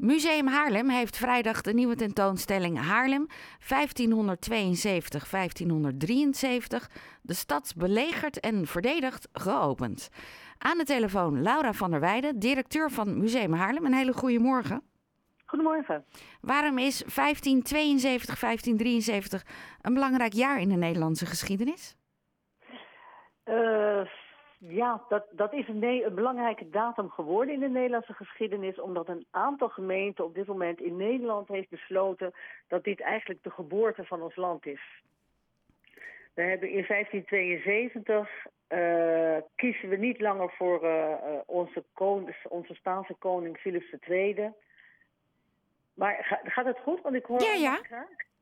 [0.00, 3.32] Museum Haarlem heeft vrijdag de nieuwe tentoonstelling Haarlem 1572-1573.
[7.22, 10.08] De stad belegerd en verdedigd geopend.
[10.58, 13.84] Aan de telefoon Laura van der Weijden, directeur van Museum Haarlem.
[13.84, 14.82] Een hele goede morgen.
[15.44, 16.04] Goedemorgen.
[16.40, 19.44] Waarom is 1572, 1573
[19.80, 21.96] een belangrijk jaar in de Nederlandse geschiedenis?
[23.44, 24.06] Uh,
[24.68, 29.26] ja, dat, dat is een, een, belangrijke datum geworden in de Nederlandse geschiedenis, omdat een
[29.30, 32.32] aantal gemeenten op dit moment in Nederland heeft besloten
[32.68, 35.02] dat dit eigenlijk de geboorte van ons land is.
[36.34, 41.14] We hebben in 1572 uh, eh, kiezen we niet langer voor uh,
[41.46, 44.52] onze, koning, onze Spaanse koning Philips II.
[45.94, 47.00] Maar gaat het goed?
[47.02, 47.80] Want ik hoor ja, ja.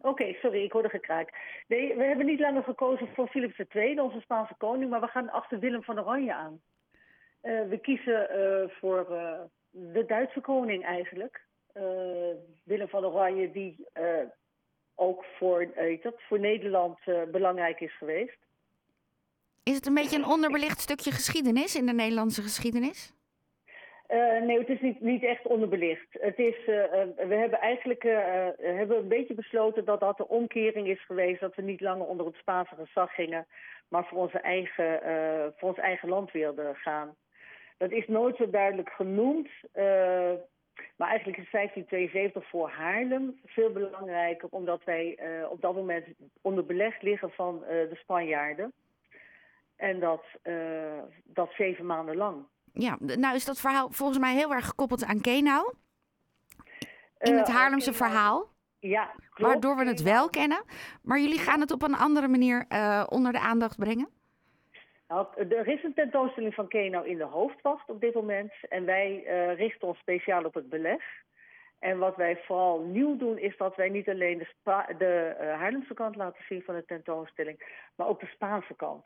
[0.00, 1.32] Oké, sorry, ik hoorde gekraak.
[1.66, 5.30] Nee, we hebben niet langer gekozen voor Philips II, onze Spaanse koning, maar we gaan
[5.30, 6.60] achter Willem van Oranje aan.
[7.42, 11.46] Uh, we kiezen uh, voor uh, de Duitse koning eigenlijk.
[12.64, 13.86] Willem van Oranje, die
[14.94, 15.68] ook voor,
[16.02, 16.98] dat, voor Nederland
[17.30, 18.38] belangrijk is geweest.
[19.62, 23.12] Is het een beetje een onderbelicht stukje geschiedenis in de Nederlandse geschiedenis?
[24.08, 26.06] Uh, nee, het is niet, echt onderbelicht.
[26.10, 26.66] Het is, uh,
[27.28, 31.40] we hebben eigenlijk uh, hebben een beetje besloten dat dat de omkering is geweest.
[31.40, 33.46] Dat we niet langer onder het Spaanse gezag gingen,
[33.88, 35.00] maar voor, onze eigen,
[35.56, 37.14] voor ons eigen land wilden gaan.
[37.76, 39.48] Dat is nooit zo duidelijk genoemd.
[40.96, 45.18] maar eigenlijk is 1572 voor Haarlem veel belangrijker, omdat wij
[45.50, 46.06] op dat moment
[46.42, 48.72] onder beleg liggen van de Spanjaarden.
[49.76, 50.24] En dat,
[51.24, 55.20] dat zeven maanden lang ja, nou is dat verhaal volgens mij heel erg gekoppeld aan
[55.20, 55.74] Kenau.
[57.18, 58.48] In het eh, Haarlemse verhaal.
[58.78, 60.64] Ja, Waardoor we het wel kennen.
[61.02, 64.08] Maar jullie gaan het op een andere manier uh, onder de aandacht brengen?
[65.08, 68.52] Nou, er is een tentoonstelling van Kenau in de hoofdwacht op dit moment.
[68.68, 71.02] En wij uh, richten ons speciaal op het beleg.
[71.78, 75.54] En wat wij vooral nieuw doen is dat wij niet alleen de, Spa de uh,
[75.54, 79.04] Haarlemse kant laten zien van de tentoonstelling, maar ook de Spaanse kant.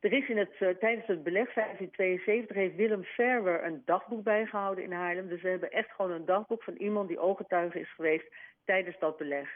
[0.00, 4.84] Er is in het, uh, tijdens het beleg 1572 heeft Willem Verwer een dagboek bijgehouden
[4.84, 5.28] in Haarlem.
[5.28, 8.26] Dus we hebben echt gewoon een dagboek van iemand die ooggetuige is geweest
[8.64, 9.48] tijdens dat beleg.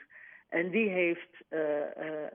[0.49, 1.85] En die heeft uh, uh,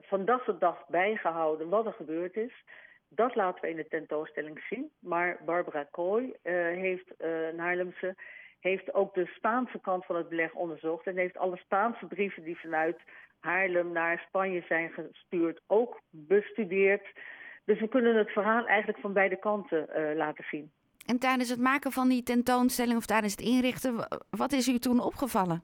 [0.00, 2.64] van dag tot dag bijgehouden wat er gebeurd is.
[3.08, 4.90] Dat laten we in de tentoonstelling zien.
[4.98, 8.14] Maar Barbara Kooi heeft, een Haarlemse,
[8.60, 11.06] heeft ook de Spaanse kant van het beleg onderzocht.
[11.06, 12.98] En heeft alle Spaanse brieven die vanuit
[13.40, 17.06] Haarlem naar Spanje zijn gestuurd ook bestudeerd.
[17.66, 20.70] Dus we kunnen het verhaal eigenlijk van beide kanten uh, laten zien.
[21.06, 25.00] En tijdens het maken van die tentoonstelling of tijdens het inrichten, wat is u toen
[25.00, 25.62] opgevallen?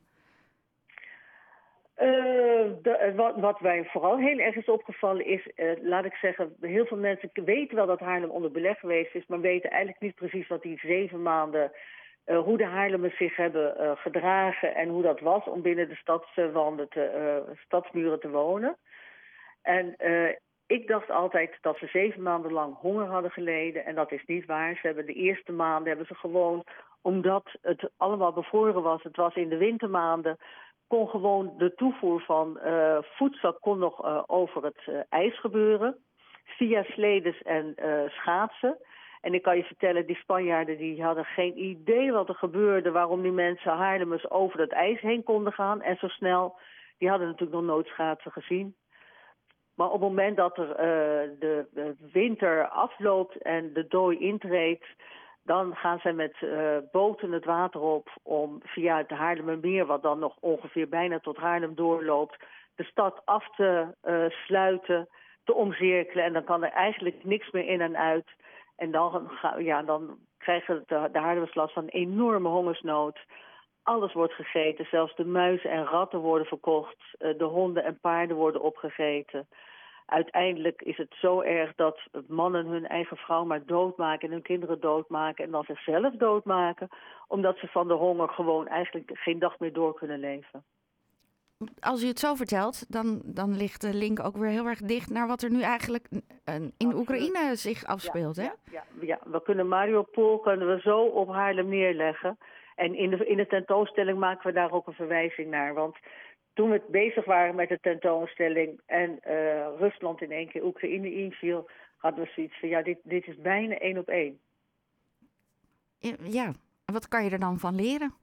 [1.97, 2.09] Uh,
[2.83, 6.57] de, eh, wat, wat, mij vooral heel erg is opgevallen is, uh, laat ik zeggen,
[6.61, 10.15] heel veel mensen weten wel dat Haarlem onder beleg geweest is, maar weten eigenlijk niet
[10.15, 11.73] precies wat die zeven maanden,
[12.27, 16.89] uh, hoe de Haarlemmers zich hebben gedragen en hoe dat was om binnen de stadswanden
[16.89, 18.77] te, stadsmuren te wonen.
[19.63, 19.97] En
[20.73, 23.85] ik dacht altijd dat ze zeven maanden lang honger hadden geleden.
[23.85, 24.75] En dat is niet waar.
[24.75, 26.65] Ze hebben de eerste maanden hebben ze gewoon,
[27.03, 30.37] omdat het allemaal bevroren was, het was in de wintermaanden,
[30.87, 35.97] kon gewoon de toevoer van uh, voedsel kon nog uh, over het uh, ijs gebeuren.
[36.45, 37.75] Via sledens en
[38.09, 38.77] schaatsen.
[39.21, 43.23] En ik kan je vertellen, die Spanjaarden die hadden geen idee wat er gebeurde, waarom
[43.23, 46.59] die mensen Haarlemers over het ijs heen konden gaan en zo snel.
[46.99, 48.75] Die hadden natuurlijk nog nooit schaatsen gezien.
[49.75, 54.87] Maar op het moment dat er, uh, de, winter afloopt en de dooi intreedt...
[55.45, 59.87] dan gaan zij met uh, boten het water op om via het Haarlemmermeer...
[59.87, 62.45] wat dan nog ongeveer bijna tot Haarlem doorloopt...
[62.75, 65.09] de stad af te uh, sluiten,
[65.45, 66.25] te omcirkelen.
[66.25, 68.27] En dan kan er eigenlijk niks meer in en uit.
[68.77, 73.19] En dan, ja, dan krijgen de, de Haarlemmers last van een enorme hongersnood...
[73.83, 76.97] Alles wordt gegeten, zelfs de muizen en ratten worden verkocht.
[77.19, 79.49] De honden en paarden worden opgegeten
[80.13, 84.81] uiteindelijk is het zo erg dat mannen hun eigen vrouw maar doodmaken en hun kinderen
[84.81, 86.89] doodmaken en dan zichzelf doodmaken,
[87.29, 90.65] omdat ze van de honger gewoon eigenlijk geen dag meer door kunnen leven.
[91.81, 95.11] Als u het zo vertelt, dan, dan ligt de link ook weer heel erg dicht
[95.11, 96.09] naar wat er nu eigenlijk
[96.77, 98.37] in Oekraïne zich afspeelt.
[98.37, 98.49] Ja, hè?
[98.49, 102.39] Ja, ja, ja, we kunnen Mariupol kunnen we zo op Haarlem neerleggen.
[102.75, 105.75] En in de, in de tentoonstelling maken we daar ook een verwijzing naar.
[105.75, 105.97] Want
[106.55, 111.69] toen we bezig waren met de tentoonstelling en uh, Rusland in één keer Oekraïne inviel,
[111.97, 114.39] hadden we zoiets van ja, dit, dit is bijna één op één.
[116.23, 116.53] Ja,
[116.85, 118.15] wat kan je er dan van leren?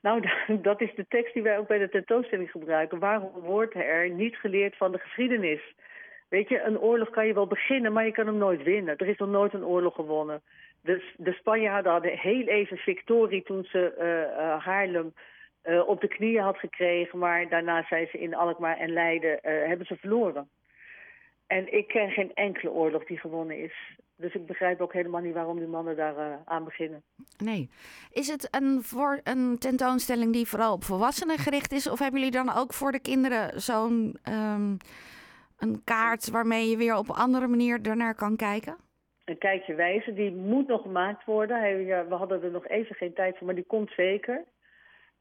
[0.00, 0.28] Nou,
[0.68, 2.98] dat is de tekst die wij ook bij de tentoonstelling gebruiken.
[2.98, 5.74] Waarom wordt er niet geleerd van de geschiedenis?
[6.28, 8.96] Weet je, een oorlog kan je wel beginnen, maar je kan hem nooit winnen.
[8.96, 10.42] Er is nog nooit een oorlog gewonnen.
[10.88, 15.14] De, de Spanjaarden hadden heel even victorie toen ze uh, Haarlem
[15.64, 17.18] uh, op de knieën had gekregen.
[17.18, 20.48] Maar daarna zijn ze in Alkmaar en Leiden hebben ze verloren.
[21.46, 23.96] En ik ken geen enkele oorlog die gewonnen is.
[24.16, 27.02] Dus ik begrijp ook helemaal niet waarom die mannen daar aan beginnen.
[27.38, 27.70] Nee.
[28.12, 28.82] Is het een,
[29.24, 31.90] een tentoonstelling die vooral op volwassenen gericht is?
[31.90, 34.76] Of hebben jullie dan ook voor de kinderen zo'n um,
[35.58, 38.76] een kaart waarmee je weer op een andere manier ernaar kan kijken?
[39.28, 41.58] Een kijkje wijzen, die moet nog gemaakt worden.
[41.58, 44.44] Hij, ja, we hadden er nog even geen tijd voor, maar die komt zeker.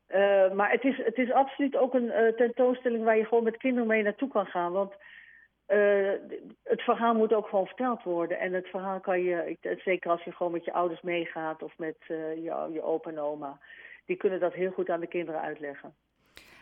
[0.10, 3.58] Uh, maar het is, het is absoluut ook een uh, tentoonstelling waar je gewoon met
[3.58, 4.72] kinderen mee naartoe kan gaan.
[4.72, 4.94] Want
[5.68, 6.12] uh,
[6.64, 8.40] het verhaal moet ook gewoon verteld worden.
[8.40, 11.96] En het verhaal kan je, zeker als je gewoon met je ouders meegaat of met
[12.08, 13.60] je, je opa en oma,
[14.06, 15.94] die kunnen dat heel goed aan de kinderen uitleggen.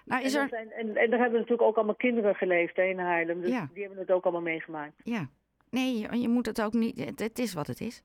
[0.06, 0.42] Nou, is er...
[0.42, 3.42] en, zijn, en, en daar hebben natuurlijk ook allemaal kinderen geleefd hè, in Haarlem.
[3.42, 3.68] Dus ja.
[3.74, 4.94] die hebben het ook allemaal meegemaakt.
[5.04, 5.28] Ja,
[5.76, 7.00] nee, je moet het ook niet.
[7.00, 8.02] Het, het is wat het is.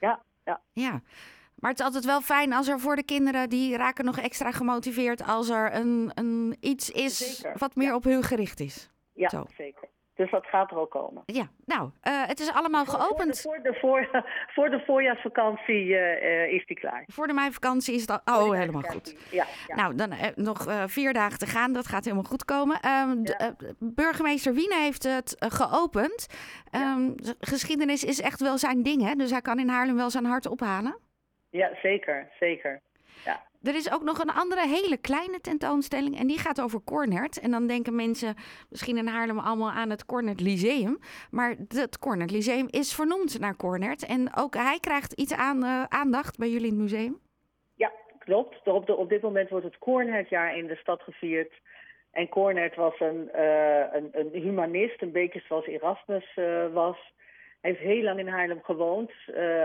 [0.00, 0.60] Ja, ja.
[0.72, 1.02] Ja.
[1.54, 4.50] Maar het is altijd wel fijn als er voor de kinderen, die raken nog extra
[4.52, 7.58] gemotiveerd als er een, een iets is Zeker.
[7.58, 7.94] wat meer ja.
[7.94, 8.90] op hun gericht is.
[9.12, 9.44] Ja, Zo.
[9.56, 9.88] zeker.
[10.16, 11.22] Dus dat gaat er ook komen.
[11.26, 13.40] Ja, nou, uh, het is allemaal geopend.
[13.40, 17.04] Voor de, voor de, voor, voor de voorjaarsvakantie uh, is die klaar.
[17.06, 18.22] Voor de meivakantie is dat...
[18.24, 19.16] Oh, helemaal goed.
[19.30, 19.74] Ja, ja.
[19.74, 21.72] Nou, dan uh, nog vier dagen te gaan.
[21.72, 22.76] Dat gaat helemaal goed komen.
[22.76, 23.54] Um, ja.
[23.58, 26.26] de, burgemeester Wiene heeft het geopend.
[26.72, 29.14] Um, geschiedenis is echt wel zijn ding, hè?
[29.14, 30.98] Dus hij kan in Haarlem wel zijn hart ophalen.
[31.50, 32.28] Ja, zeker.
[32.38, 32.82] Zeker.
[33.24, 33.46] Ja.
[33.66, 37.40] Er is ook nog een andere hele kleine tentoonstelling en die gaat over Cornert.
[37.40, 38.34] En dan denken mensen
[38.68, 40.98] misschien in Haarlem allemaal aan het Cornert Lyceum.
[41.30, 44.06] Maar het Cornert Lyceum is vernoemd naar Cornert.
[44.06, 47.18] En ook hij krijgt iets aan, uh, aandacht bij jullie in het museum.
[47.74, 48.68] Ja, klopt.
[48.68, 51.52] Op, de, op dit moment wordt het Cornertjaar in de stad gevierd.
[52.10, 57.14] En Cornert was een, uh, een, een, humanist, een beetje zoals Erasmus uh, was.
[57.60, 59.10] Hij heeft heel lang in Haarlem gewoond.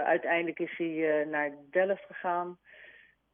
[0.05, 2.57] uiteindelijk is hij naar Delft gegaan.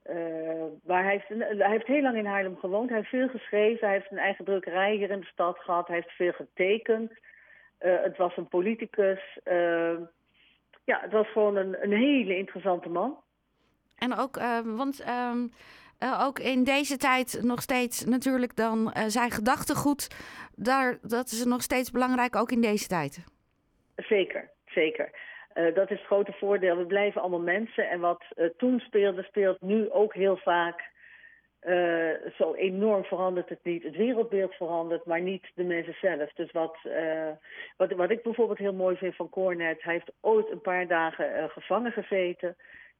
[0.09, 2.89] Uh, maar hij heeft, hij heeft heel lang in Haarlem gewoond.
[2.89, 3.87] Hij heeft veel geschreven.
[3.87, 5.87] Hij heeft een eigen drukkerij hier in de stad gehad.
[5.87, 7.11] Hij heeft veel getekend.
[7.11, 9.39] Uh, het was een politicus.
[9.45, 9.97] Uh,
[10.83, 13.17] ja, het was gewoon een, een hele interessante man.
[13.97, 15.47] En ook, want ehm,
[16.21, 20.07] ook in deze tijd nog steeds natuurlijk dan zijn gedachtegoed.
[20.55, 23.25] Daar, dat is nog steeds belangrijk, ook in deze tijd.
[23.95, 25.11] Zeker, zeker.
[25.57, 26.77] Uh, dat is het grote voordeel.
[26.77, 27.89] We blijven allemaal mensen.
[27.89, 30.95] En wat uh, toen speelde, speelt nu ook heel vaak.
[31.61, 33.83] Uh, zo enorm verandert het niet.
[33.83, 36.33] Het wereldbeeld verandert, maar niet de mensen zelf.
[36.33, 36.77] Dus wat,
[37.77, 39.83] wat, wat ik bijvoorbeeld heel mooi vind van Cornet...
[39.83, 42.55] hij heeft ooit een paar dagen gevangen gezeten...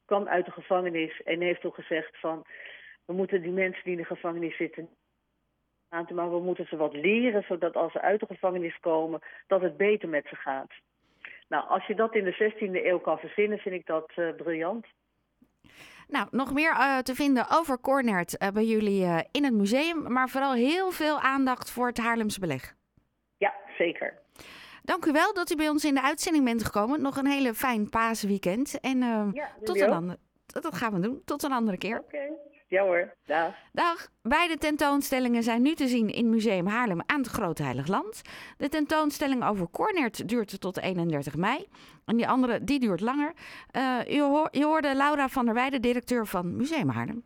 [0.05, 2.45] kwam uit de gevangenis en heeft toen gezegd van...
[3.05, 4.89] we moeten die mensen die in de gevangenis zitten...
[5.89, 7.43] maar we moeten ze wat leren...
[7.43, 10.71] zodat als ze uit de gevangenis komen, dat het beter met ze gaat.
[11.47, 14.85] Nou, als je dat in de 16e eeuw kan verzinnen, vind ik dat uh, briljant.
[16.07, 19.01] Nou, nog meer uh, te vinden over Cornert uh, bij jullie
[19.31, 22.75] in het museum, maar vooral heel veel aandacht voor het Haarlems beleg.
[23.37, 24.13] Ja, zeker.
[24.83, 27.01] Dank u wel dat u bij ons in de uitzending bent gekomen.
[27.01, 28.79] Nog een hele fijn paasweekend.
[28.79, 28.99] En
[29.33, 30.19] ja, tot een andere.
[30.45, 31.21] Dat gaan we doen.
[31.25, 31.99] Tot een andere keer.
[31.99, 32.15] Oké.
[32.15, 32.56] Okay.
[32.69, 33.55] Ja hoor, dag.
[33.71, 34.07] Dag.
[34.21, 38.21] Beide tentoonstellingen zijn nu te zien in Museum Haarlem aan het Groot Heilig Land.
[38.57, 41.67] De tentoonstelling over Cornert duurt tot 31 mei.
[42.05, 43.33] En die andere, die duurt langer.
[43.71, 47.23] Uh, hoor, u hoorde Laura van der Weijden, directeur van Museum Haarlem.